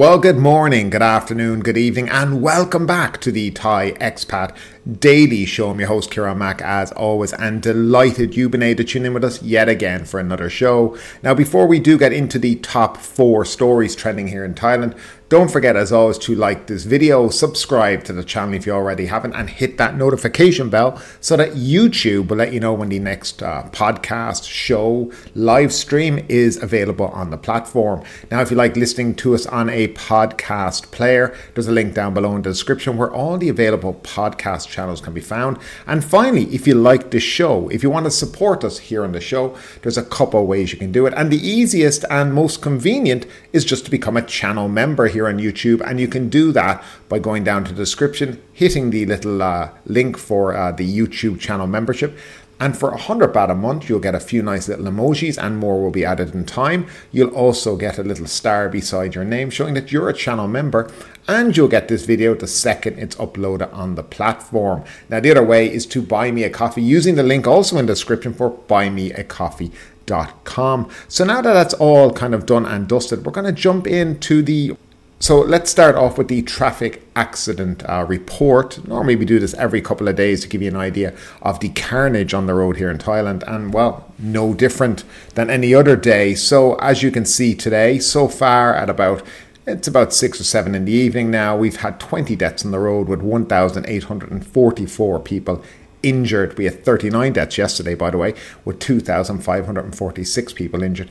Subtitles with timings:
[0.00, 4.56] Well, good morning, good afternoon, good evening, and welcome back to the Thai Expat
[4.98, 5.70] Daily Show.
[5.70, 9.14] I'm your host, Kieran Mack, as always, and delighted you've been able to tune in
[9.14, 10.96] with us yet again for another show.
[11.22, 14.98] Now, before we do get into the top four stories trending here in Thailand,
[15.28, 19.06] don't forget, as always, to like this video, subscribe to the channel if you already
[19.06, 22.98] haven't, and hit that notification bell so that YouTube will let you know when the
[22.98, 28.02] next uh, podcast, show, live stream is available on the platform.
[28.32, 32.12] Now, if you like listening to us on a podcast player, there's a link down
[32.12, 35.58] below in the description where all the available podcast channels can be found.
[35.86, 39.12] And finally, if you like the show, if you want to support us here on
[39.12, 41.14] the show, there's a couple ways you can do it.
[41.16, 45.38] And the easiest and most convenient is just to become a channel member here on
[45.38, 49.42] YouTube, and you can do that by going down to the description, hitting the little
[49.42, 52.16] uh, link for uh, the YouTube channel membership.
[52.60, 55.80] And for 100 baht a month, you'll get a few nice little emojis and more
[55.80, 56.86] will be added in time.
[57.10, 60.90] You'll also get a little star beside your name showing that you're a channel member
[61.26, 64.84] and you'll get this video the second it's uploaded on the platform.
[65.08, 67.86] Now, the other way is to buy me a coffee using the link also in
[67.86, 70.90] the description for buymeacoffee.com.
[71.08, 74.42] So now that that's all kind of done and dusted, we're going to jump into
[74.42, 74.76] the
[75.20, 78.88] so let's start off with the traffic accident uh, report.
[78.88, 81.68] Normally, we do this every couple of days to give you an idea of the
[81.68, 85.04] carnage on the road here in Thailand, and well, no different
[85.34, 86.34] than any other day.
[86.34, 89.22] So, as you can see today, so far at about
[89.66, 92.78] it's about six or seven in the evening now, we've had 20 deaths on the
[92.78, 95.62] road with 1,844 people
[96.02, 96.56] injured.
[96.56, 101.10] We had 39 deaths yesterday, by the way, with 2,546 people injured.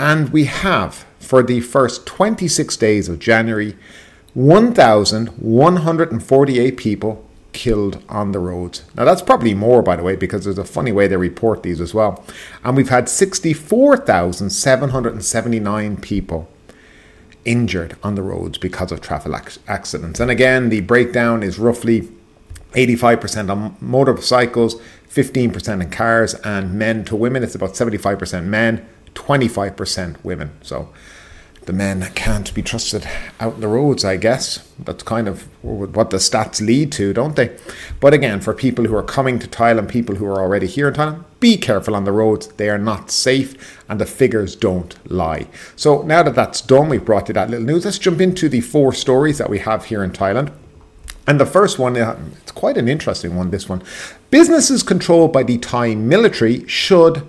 [0.00, 3.76] And we have, for the first 26 days of January,
[4.32, 8.82] 1,148 people killed on the roads.
[8.94, 11.82] Now, that's probably more, by the way, because there's a funny way they report these
[11.82, 12.24] as well.
[12.64, 16.48] And we've had 64,779 people
[17.44, 19.34] injured on the roads because of traffic
[19.68, 20.18] accidents.
[20.18, 22.08] And again, the breakdown is roughly
[22.72, 24.80] 85% on motorcycles,
[25.10, 28.88] 15% in cars, and men to women, it's about 75% men,
[29.20, 30.50] 25% women.
[30.62, 30.88] So
[31.66, 33.06] the men can't be trusted
[33.38, 34.66] out in the roads, I guess.
[34.78, 37.56] That's kind of what the stats lead to, don't they?
[38.00, 40.94] But again, for people who are coming to Thailand, people who are already here in
[40.94, 42.48] Thailand, be careful on the roads.
[42.48, 45.48] They are not safe and the figures don't lie.
[45.76, 47.84] So now that that's done, we've brought you that little news.
[47.84, 50.52] Let's jump into the four stories that we have here in Thailand.
[51.26, 53.82] And the first one, uh, it's quite an interesting one, this one.
[54.30, 57.26] Businesses controlled by the Thai military should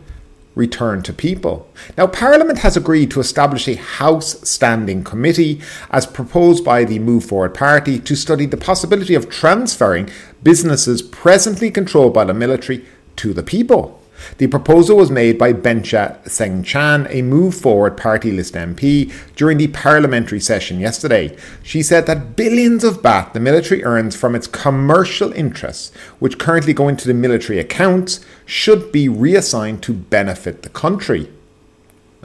[0.55, 1.69] return to people.
[1.97, 7.25] Now, Parliament has agreed to establish a House Standing Committee, as proposed by the Move
[7.25, 10.09] Forward Party, to study the possibility of transferring
[10.43, 12.85] businesses presently controlled by the military
[13.17, 14.00] to the people.
[14.37, 19.67] The proposal was made by Bencha Sengchan, a Move Forward party list MP, during the
[19.67, 21.35] parliamentary session yesterday.
[21.63, 26.73] She said that billions of baht the military earns from its commercial interests, which currently
[26.73, 31.29] go into the military accounts, should be reassigned to benefit the country.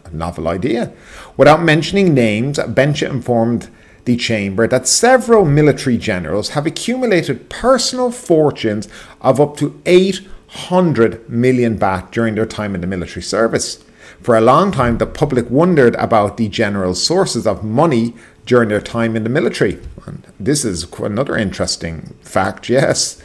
[0.04, 0.92] A novel idea.
[1.36, 3.68] Without mentioning names, Bencha informed
[4.06, 8.88] the chamber that several military generals have accumulated personal fortunes
[9.20, 10.20] of up to 8
[10.56, 13.84] 100 million baht during their time in the military service.
[14.22, 18.14] For a long time, the public wondered about the general sources of money
[18.46, 19.78] during their time in the military.
[20.06, 23.22] And this is another interesting fact, yes.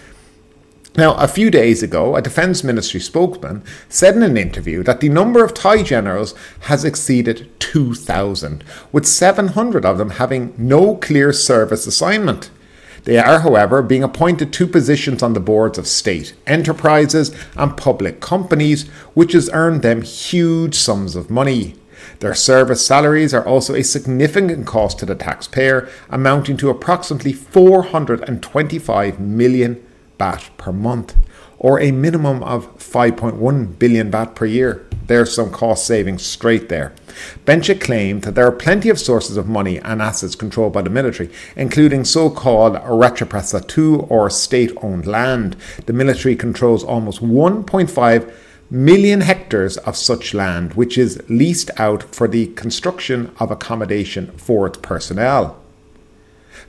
[0.98, 5.08] Now, a few days ago, a Defence Ministry spokesman said in an interview that the
[5.08, 11.88] number of Thai generals has exceeded 2,000, with 700 of them having no clear service
[11.88, 12.50] assignment.
[13.04, 18.20] They are, however, being appointed to positions on the boards of state enterprises and public
[18.20, 21.76] companies, which has earned them huge sums of money.
[22.20, 29.20] Their service salaries are also a significant cost to the taxpayer, amounting to approximately 425
[29.20, 29.84] million
[30.20, 31.16] baht per month,
[31.62, 34.84] or a minimum of 5.1 billion baht per year.
[35.06, 36.92] There's some cost savings straight there.
[37.46, 40.90] Bencha claimed that there are plenty of sources of money and assets controlled by the
[40.90, 45.56] military, including so called Ratchaphatsadu or state owned land.
[45.86, 48.34] The military controls almost 1.5
[48.72, 54.66] million hectares of such land, which is leased out for the construction of accommodation for
[54.66, 55.62] its personnel.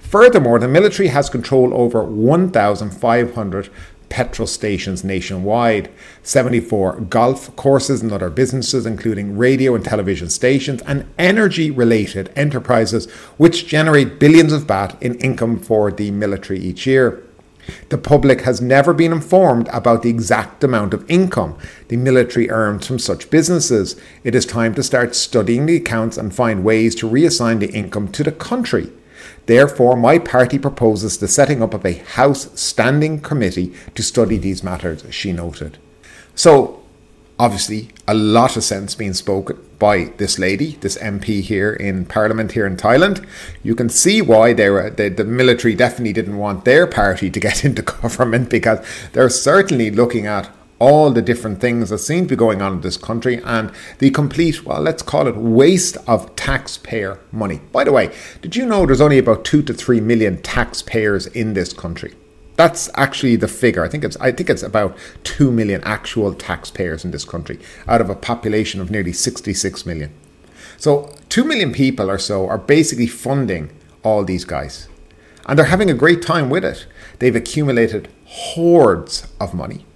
[0.00, 3.70] Furthermore, the military has control over 1,500
[4.12, 5.91] petrol stations nationwide,
[6.23, 13.11] 74 golf courses and other businesses, including radio and television stations, and energy related enterprises,
[13.38, 17.25] which generate billions of baht in income for the military each year.
[17.88, 21.56] The public has never been informed about the exact amount of income
[21.88, 23.99] the military earns from such businesses.
[24.25, 28.09] It is time to start studying the accounts and find ways to reassign the income
[28.09, 28.91] to the country.
[29.46, 34.62] Therefore, my party proposes the setting up of a House Standing Committee to study these
[34.62, 35.78] matters, she noted.
[36.34, 36.82] So,
[37.42, 42.52] obviously a lot of sense being spoken by this lady, this MP here in Parliament
[42.52, 43.26] here in Thailand.
[43.64, 47.40] You can see why they were the, the military definitely didn't want their party to
[47.40, 48.78] get into government because
[49.12, 50.50] they're certainly looking at
[50.82, 53.70] all the different things that seem to be going on in this country and
[54.00, 57.61] the complete, well, let's call it waste of taxpayer money.
[57.70, 61.55] By the way, did you know there's only about two to three million taxpayers in
[61.55, 62.14] this country?
[62.56, 63.84] That's actually the figure.
[63.84, 68.00] I think it's I think it's about two million actual taxpayers in this country out
[68.00, 70.12] of a population of nearly 66 million.
[70.78, 73.70] So two million people or so are basically funding
[74.02, 74.88] all these guys,
[75.46, 76.87] and they're having a great time with it.
[77.20, 79.87] They've accumulated hordes of money.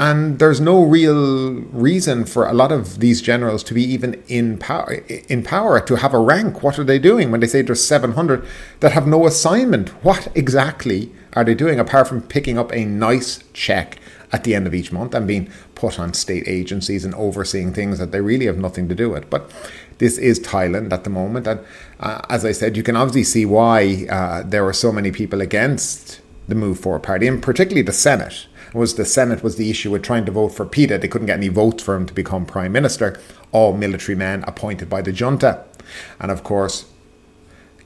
[0.00, 4.56] And there's no real reason for a lot of these generals to be even in
[4.56, 4.94] power.
[5.28, 6.62] In power to have a rank.
[6.62, 8.42] What are they doing when they say there's 700
[8.80, 9.90] that have no assignment?
[10.02, 13.98] What exactly are they doing apart from picking up a nice check
[14.32, 17.98] at the end of each month and being put on state agencies and overseeing things
[17.98, 19.28] that they really have nothing to do with?
[19.28, 19.52] But
[19.98, 21.60] this is Thailand at the moment, and
[22.00, 25.42] uh, as I said, you can obviously see why uh, there were so many people
[25.42, 28.46] against the Move Forward Party, and particularly the Senate.
[28.72, 30.98] Was the Senate was the issue with trying to vote for Pita?
[30.98, 33.18] They couldn't get any votes for him to become prime minister.
[33.52, 35.64] All military men appointed by the junta,
[36.20, 36.84] and of course,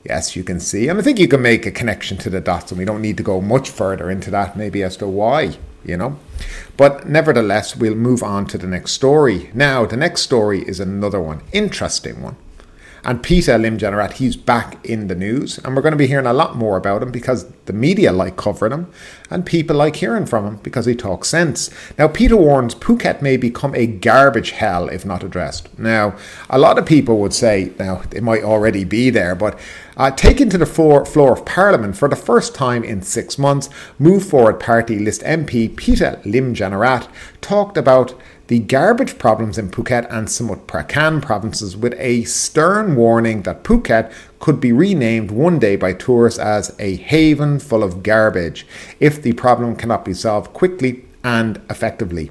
[0.03, 2.71] yes, you can see, and I think you can make a connection to the dots,
[2.71, 5.97] and we don't need to go much further into that, maybe as to why, you
[5.97, 6.19] know.
[6.77, 9.49] But nevertheless, we'll move on to the next story.
[9.55, 12.35] Now, the next story is another one, interesting one.
[13.05, 16.33] And Pita Limjaroenrat, he's back in the news, and we're going to be hearing a
[16.33, 18.91] lot more about him because the media like covering him,
[19.29, 21.69] and people like hearing from him because he talks sense.
[21.99, 25.77] Now, Pita warns Phuket may become a garbage hell if not addressed.
[25.77, 26.15] Now,
[26.49, 29.59] a lot of people would say, now, it might already be there, but
[29.97, 33.69] uh, taken to the floor, floor of Parliament for the first time in six months,
[33.99, 37.07] Move Forward Party list MP Pita Limjaroenrat
[37.39, 43.41] talked about the garbage problems in Phuket and Samut Prakan provinces with a stern warning
[43.41, 48.67] that Phuket could be renamed one day by tourists as a haven full of garbage
[48.99, 52.29] if the problem cannot be solved quickly and effectively.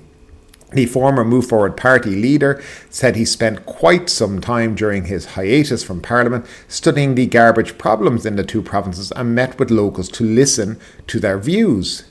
[0.73, 5.85] The former Move Forward Party leader said he spent quite some time during his hiatus
[5.85, 10.25] from Parliament studying the garbage problems in the two provinces and met with locals to
[10.25, 10.79] listen
[11.09, 12.05] to their views.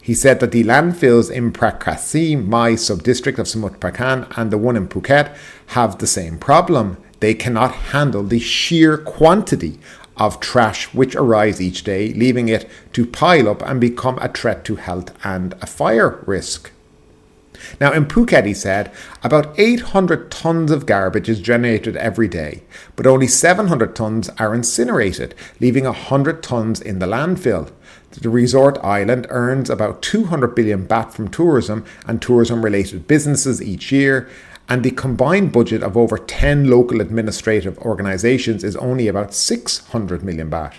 [0.00, 4.76] He said that the landfills in Prakasi, my sub-district of Samut Prakan, and the one
[4.76, 5.36] in Phuket
[5.68, 6.96] have the same problem.
[7.20, 9.78] They cannot handle the sheer quantity
[10.16, 14.64] of trash which arrives each day, leaving it to pile up and become a threat
[14.64, 16.70] to health and a fire risk.
[17.80, 18.92] Now, in Phuket, he said,
[19.22, 22.62] about 800 tons of garbage is generated every day,
[22.96, 27.70] but only 700 tons are incinerated, leaving 100 tons in the landfill.
[28.10, 33.90] The resort island earns about 200 billion baht from tourism and tourism related businesses each
[33.90, 34.28] year,
[34.72, 40.48] and the combined budget of over 10 local administrative organisations is only about 600 million
[40.48, 40.72] baht.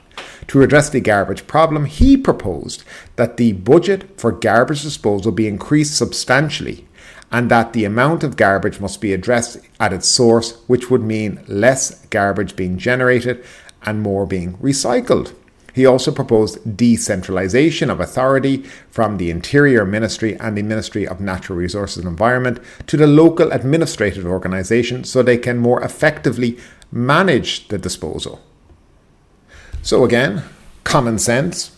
[0.48, 2.84] To address the garbage problem, he proposed
[3.18, 6.88] that the budget for garbage disposal be increased substantially
[7.32, 11.44] and that the amount of garbage must be addressed at its source, which would mean
[11.48, 13.46] less garbage being generated
[13.84, 15.36] and more being recycled.
[15.74, 21.58] He also proposed decentralization of authority from the Interior Ministry and the Ministry of Natural
[21.58, 26.60] Resources and Environment to the local administrative organization so they can more effectively
[26.92, 28.40] manage the disposal.
[29.82, 30.44] So, again,
[30.84, 31.76] common sense.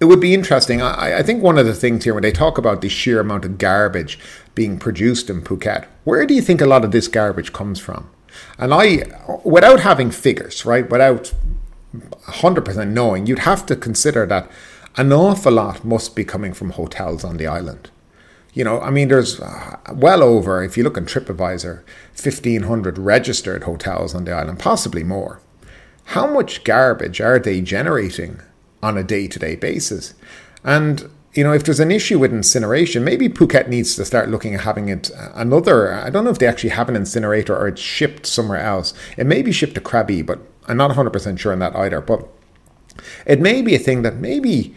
[0.00, 0.80] It would be interesting.
[0.80, 3.44] I, I, think one of the things here, when they talk about the sheer amount
[3.44, 4.18] of garbage
[4.54, 8.08] being produced in Phuket, where do you think a lot of this garbage comes from?
[8.58, 9.04] And I,
[9.44, 11.32] without having figures, right, without
[12.00, 14.50] 100% knowing, you'd have to consider that
[14.96, 17.90] an awful lot must be coming from hotels on the island.
[18.52, 21.82] You know, I mean, there's uh, well over, if you look in TripAdvisor,
[22.14, 25.40] 1,500 registered hotels on the island, possibly more.
[26.08, 28.40] How much garbage are they generating
[28.82, 30.14] on a day to day basis?
[30.62, 34.54] And, you know, if there's an issue with incineration, maybe Phuket needs to start looking
[34.54, 35.92] at having it uh, another.
[35.92, 38.94] I don't know if they actually have an incinerator or it's shipped somewhere else.
[39.16, 42.26] It may be shipped to Krabi, but I'm not 100% sure on that either, but
[43.26, 44.74] it may be a thing that maybe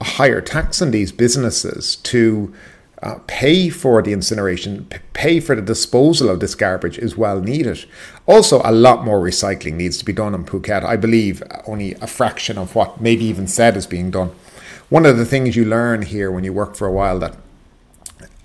[0.00, 2.54] a higher tax on these businesses to
[3.02, 7.40] uh, pay for the incineration, p- pay for the disposal of this garbage is well
[7.40, 7.84] needed.
[8.26, 10.82] Also, a lot more recycling needs to be done in Phuket.
[10.84, 14.32] I believe only a fraction of what maybe even said is being done.
[14.88, 17.36] one of the things you learn here when you work for a while that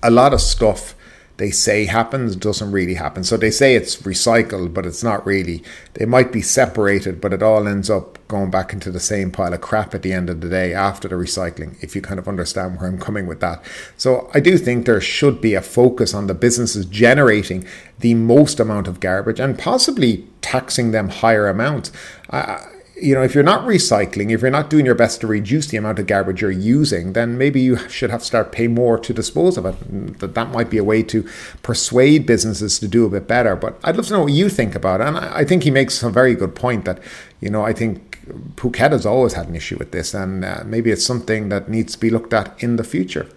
[0.02, 0.96] a lot of stuff
[1.42, 3.24] they say happens doesn't really happen.
[3.24, 5.64] So they say it's recycled, but it's not really.
[5.96, 9.52] They might be separated, but it all ends up going back into the same pile
[9.52, 12.28] of crap at the end of the day after the recycling, if you kind of
[12.28, 13.64] understand where I'm coming with that.
[13.98, 17.66] So I do think there should be a focus on the businesses generating
[18.02, 21.92] the most amount of garbage and possibly taxing them higher amounts.
[22.30, 22.60] Uh,
[23.02, 25.78] you know, if you're not recycling, if you're not doing your best to reduce the
[25.78, 29.14] amount of garbage you're using, then maybe you should have to start pay more to
[29.14, 30.20] dispose of it.
[30.20, 31.28] That that might be a way to
[31.64, 33.56] persuade businesses to do a bit better.
[33.56, 35.08] But I'd love to know what you think about it.
[35.08, 37.00] And I think he makes a very good point that,
[37.40, 38.20] you know, I think
[38.56, 41.94] Phuket has always had an issue with this, and uh, maybe it's something that needs
[41.94, 43.28] to be looked at in the future.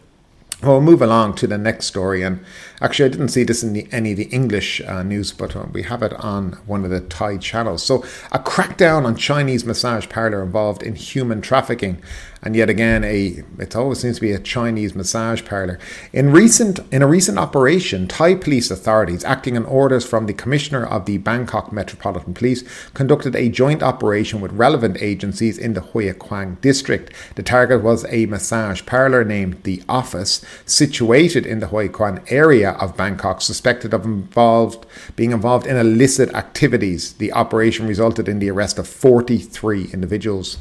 [0.63, 2.23] Well, we'll move along to the next story.
[2.23, 2.41] And
[2.85, 5.67] actually, I didn't see this in the, any of the English uh, news, but uh,
[5.73, 7.83] we have it on one of the Thai channels.
[7.83, 12.03] So, a crackdown on Chinese massage parlor involved in human trafficking
[12.45, 15.79] and yet again a it always seems to be a Chinese massage parlor.
[16.13, 20.85] In recent in a recent operation, Thai police authorities, acting on orders from the Commissioner
[20.85, 22.63] of the Bangkok Metropolitan Police,
[22.93, 27.11] conducted a joint operation with relevant agencies in the Huai Khwang district.
[27.35, 32.74] The target was a massage parlor named The Office, situated in the Huai Khwang area
[32.75, 37.15] of Bangkok, suspected of involved being involved in illicit activities.
[37.15, 40.59] The operation resulted in the arrest of 43 individuals.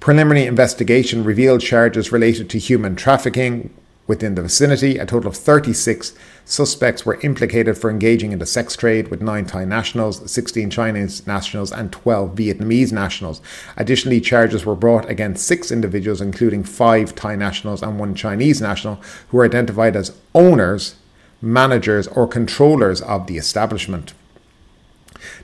[0.00, 3.72] Preliminary investigation revealed charges related to human trafficking
[4.06, 4.98] within the vicinity.
[4.98, 9.46] A total of 36 suspects were implicated for engaging in the sex trade with nine
[9.46, 13.40] Thai nationals, 16 Chinese nationals, and 12 Vietnamese nationals.
[13.76, 18.96] Additionally, charges were brought against six individuals, including five Thai nationals and one Chinese national,
[19.28, 20.96] who were identified as owners,
[21.40, 24.12] managers, or controllers of the establishment.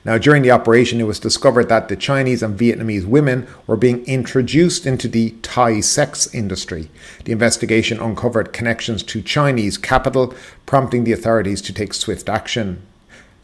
[0.03, 4.05] Now, during the operation, it was discovered that the Chinese and Vietnamese women were being
[4.05, 6.89] introduced into the Thai sex industry.
[7.25, 10.33] The investigation uncovered connections to Chinese capital,
[10.65, 12.81] prompting the authorities to take swift action.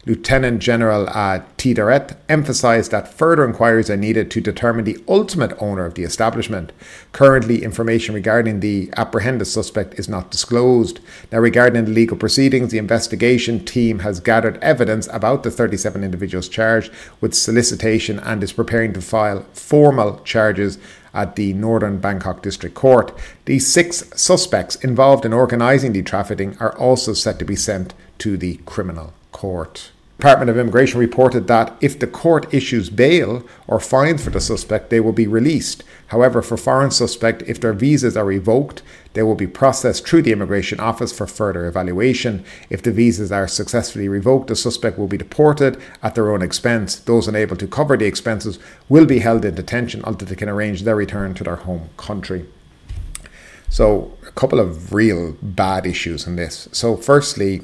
[0.06, 5.86] Lieutenant General uh, Tidaret emphasized that further inquiries are needed to determine the ultimate owner
[5.86, 6.72] of the establishment.
[7.12, 11.00] Currently, information regarding the apprehended suspect is not disclosed.
[11.32, 16.50] Now, regarding the legal proceedings, the investigation team has gathered evidence about the 37 individuals
[16.50, 16.92] charged
[17.22, 20.76] with solicitation and is preparing to file formal charges
[21.14, 23.16] at the Northern Bangkok District Court.
[23.46, 28.36] The six suspects involved in organising the trafficking are also set to be sent to
[28.36, 29.92] the criminal court.
[30.18, 34.88] Department of Immigration reported that if the court issues bail or fines for the suspect,
[34.88, 35.82] they will be released.
[36.06, 38.82] However, for foreign suspect, if their visas are revoked,
[39.14, 42.44] they will be processed through the immigration office for further evaluation.
[42.70, 46.96] If the visas are successfully revoked, the suspect will be deported at their own expense.
[46.96, 50.82] Those unable to cover the expenses will be held in detention until they can arrange
[50.82, 52.46] their return to their home country.
[53.68, 56.68] So, a couple of real bad issues in this.
[56.70, 57.62] So, firstly,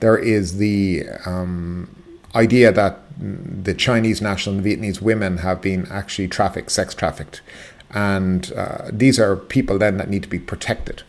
[0.00, 1.94] there is the um,
[2.34, 7.42] idea that the Chinese national and Vietnamese women have been actually trafficked, sex trafficked.
[7.90, 11.02] And uh, these are people then that need to be protected,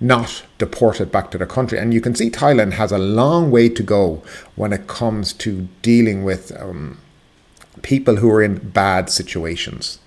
[0.00, 1.78] not deported back to their country.
[1.78, 4.22] And you can see Thailand has a long way to go
[4.54, 6.98] when it comes to dealing with um,
[7.82, 9.98] people who are in bad situations.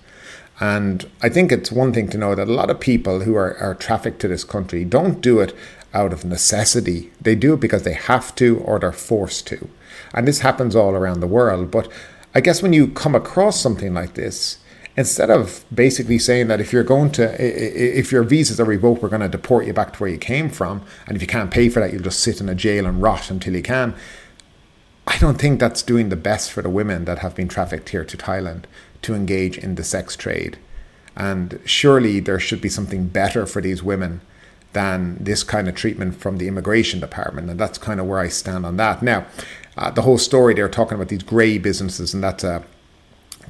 [0.60, 3.56] And I think it's one thing to know that a lot of people who are,
[3.58, 5.54] are trafficked to this country don't do it
[5.94, 7.12] out of necessity.
[7.20, 9.68] They do it because they have to or they're forced to.
[10.14, 11.70] And this happens all around the world.
[11.70, 11.88] But
[12.34, 14.58] I guess when you come across something like this,
[14.96, 19.08] instead of basically saying that if you're going to, if your visas are revoked, we're
[19.08, 21.68] going to deport you back to where you came from, and if you can't pay
[21.68, 23.94] for that, you'll just sit in a jail and rot until you can.
[25.06, 28.04] I don't think that's doing the best for the women that have been trafficked here
[28.04, 28.64] to Thailand
[29.02, 30.58] to engage in the sex trade.
[31.16, 34.20] And surely there should be something better for these women
[34.72, 37.50] than this kind of treatment from the immigration department.
[37.50, 39.02] And that's kind of where I stand on that.
[39.02, 39.26] Now,
[39.76, 42.62] uh, the whole story they're talking about these grey businesses, and that's a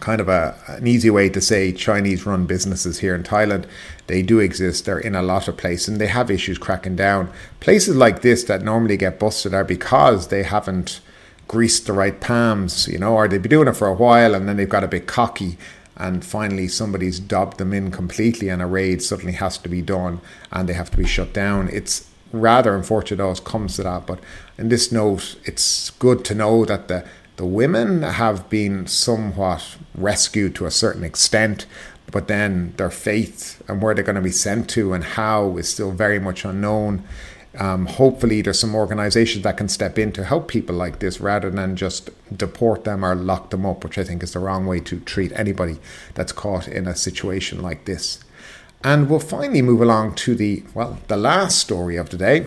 [0.00, 3.66] kind of a, an easy way to say Chinese run businesses here in Thailand.
[4.08, 4.84] They do exist.
[4.84, 7.30] They're in a lot of places and they have issues cracking down.
[7.60, 11.00] Places like this that normally get busted are because they haven't
[11.46, 14.48] greased the right palms, you know, or they've been doing it for a while and
[14.48, 15.56] then they've got a bit cocky
[15.96, 20.20] and finally somebody's dobbed them in completely and a raid suddenly has to be done
[20.50, 21.68] and they have to be shut down.
[21.68, 24.20] It's rather unfortunate it comes to that, but
[24.56, 27.04] in this note, it's good to know that the
[27.36, 31.66] the women have been somewhat rescued to a certain extent,
[32.10, 35.68] but then their faith and where they're going to be sent to and how is
[35.68, 37.02] still very much unknown.
[37.58, 41.50] Um, hopefully, there's some organizations that can step in to help people like this rather
[41.50, 44.80] than just deport them or lock them up, which I think is the wrong way
[44.80, 45.78] to treat anybody
[46.14, 48.20] that's caught in a situation like this.
[48.82, 52.46] And we'll finally move along to the, well, the last story of the day.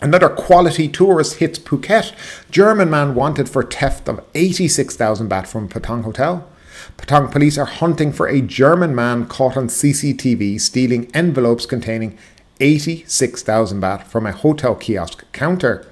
[0.00, 2.12] Another quality tourist hits Phuket.
[2.50, 6.46] German man wanted for theft of 86,000 baht from Patong Hotel.
[6.98, 12.18] Patong police are hunting for a German man caught on CCTV stealing envelopes containing
[12.60, 15.86] 86,000 baht from a hotel kiosk counter.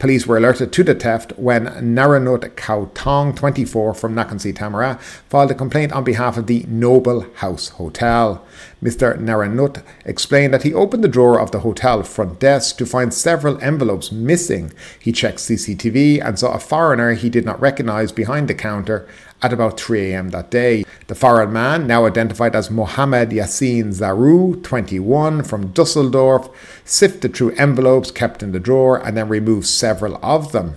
[0.00, 4.98] Police were alerted to the theft when Naranut Kautong, 24, from Nakhon Si Thammarat,
[5.28, 8.42] filed a complaint on behalf of the Noble House Hotel.
[8.82, 9.18] Mr.
[9.18, 13.62] Naranut explained that he opened the drawer of the hotel front desk to find several
[13.62, 14.72] envelopes missing.
[14.98, 19.06] He checked CCTV and saw a foreigner he did not recognize behind the counter
[19.42, 20.30] at about 3 a.m.
[20.30, 20.84] that day.
[21.06, 26.48] The foreign man, now identified as Mohammed Yassin Zaru, 21, from Dusseldorf,
[26.84, 30.76] sifted through envelopes kept in the drawer and then removed several of them.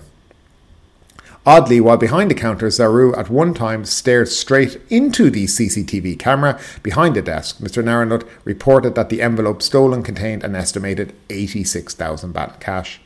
[1.46, 6.58] Oddly, while behind the counter, Zaru at one time stared straight into the CCTV camera
[6.82, 7.58] behind the desk.
[7.58, 7.84] Mr.
[7.84, 12.98] Naranut reported that the envelope stolen contained an estimated 86,000 baht cash.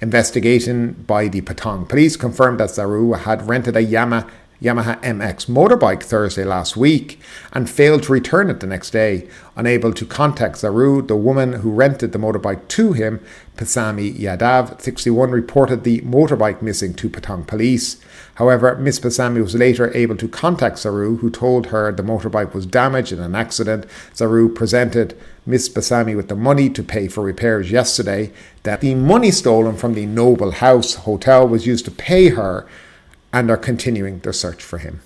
[0.00, 4.30] Investigation by the Patong police confirmed that Zaru had rented a Yamaha
[4.62, 7.18] Yamaha MX motorbike Thursday last week
[7.52, 9.26] and failed to return it the next day.
[9.56, 13.24] Unable to contact Zaru, the woman who rented the motorbike to him,
[13.56, 18.02] Pasami Yadav, 61, reported the motorbike missing to Patong police.
[18.34, 22.66] However, Miss Pasami was later able to contact Zaru, who told her the motorbike was
[22.66, 23.86] damaged in an accident.
[24.14, 28.30] Zaru presented Miss Pasami with the money to pay for repairs yesterday.
[28.64, 32.66] That the money stolen from the Noble House Hotel was used to pay her
[33.32, 35.00] and are continuing their search for him.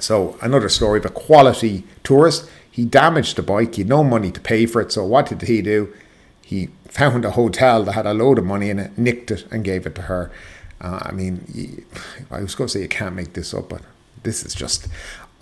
[0.00, 2.48] So, another story of a quality tourist.
[2.70, 4.92] He damaged the bike, he had no money to pay for it.
[4.92, 5.92] So, what did he do?
[6.42, 9.64] He found a hotel that had a load of money in it, nicked it, and
[9.64, 10.30] gave it to her.
[10.80, 11.84] Uh, I mean,
[12.30, 13.82] I was going to say you can't make this up, but
[14.22, 14.86] this is just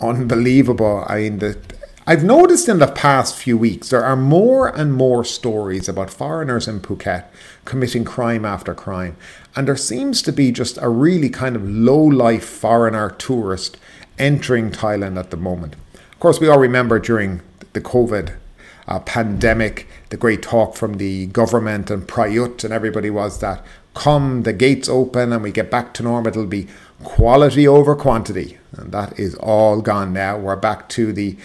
[0.00, 1.04] unbelievable.
[1.06, 1.58] I mean, the,
[2.08, 6.68] I've noticed in the past few weeks there are more and more stories about foreigners
[6.68, 7.24] in Phuket
[7.64, 9.16] committing crime after crime.
[9.56, 13.76] And there seems to be just a really kind of low life foreigner tourist
[14.20, 15.74] entering Thailand at the moment.
[16.12, 17.40] Of course, we all remember during
[17.72, 18.36] the COVID
[18.86, 23.64] uh, pandemic, the great talk from the government and Prayut and everybody was that
[23.94, 26.68] come the gates open and we get back to normal, it'll be
[27.02, 28.58] quality over quantity.
[28.76, 30.38] And that is all gone now.
[30.38, 31.36] We're back to the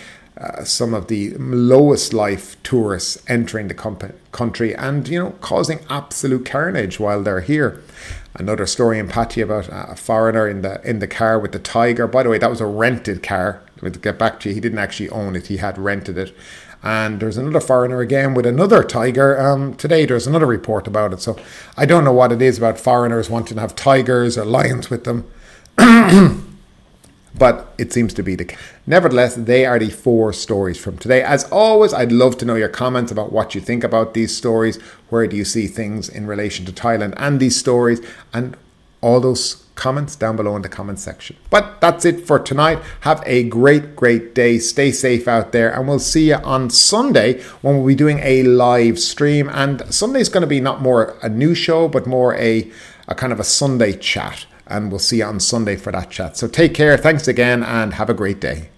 [0.41, 5.79] uh, some of the lowest life tourists entering the comp- country and you know causing
[5.89, 7.81] absolute carnage while they're here.
[8.33, 12.07] Another story in Pattaya about a foreigner in the in the car with the tiger.
[12.07, 13.61] By the way, that was a rented car.
[13.81, 16.35] To get back to you, he didn't actually own it; he had rented it.
[16.83, 19.39] And there's another foreigner again with another tiger.
[19.39, 21.21] Um, today there's another report about it.
[21.21, 21.37] So
[21.77, 25.03] I don't know what it is about foreigners wanting to have tigers or lions with
[25.03, 25.27] them.
[27.37, 28.59] but it seems to be the case.
[28.85, 31.23] Nevertheless, they are the four stories from today.
[31.23, 34.77] As always, I'd love to know your comments about what you think about these stories.
[35.09, 38.01] Where do you see things in relation to Thailand and these stories?
[38.33, 38.57] And
[39.01, 41.35] all those comments down below in the comment section.
[41.49, 42.79] But that's it for tonight.
[43.01, 44.59] Have a great, great day.
[44.59, 48.43] Stay safe out there, and we'll see you on Sunday when we'll be doing a
[48.43, 49.49] live stream.
[49.49, 52.69] And Sunday's going to be not more a new show, but more a,
[53.07, 56.37] a kind of a Sunday chat and we'll see you on Sunday for that chat.
[56.37, 58.69] So take care, thanks again, and have a great day.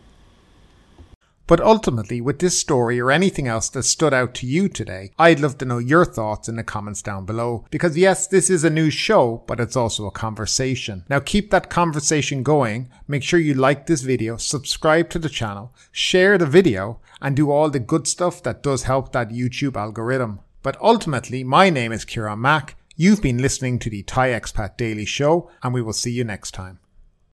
[1.45, 5.41] But ultimately, with this story or anything else that stood out to you today, I'd
[5.41, 7.65] love to know your thoughts in the comments down below.
[7.69, 11.03] Because yes, this is a new show, but it's also a conversation.
[11.10, 12.89] Now keep that conversation going.
[13.10, 17.51] Make sure you like this video, subscribe to the channel, share the video, and do
[17.51, 20.39] all the good stuff that does help that YouTube algorithm.
[20.62, 25.06] But ultimately, my name is Kieran Mack You've been listening to the Thai Expat Daily
[25.06, 26.79] Show, and we will see you next time.